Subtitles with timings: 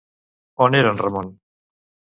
[0.67, 1.33] On era en Ramon?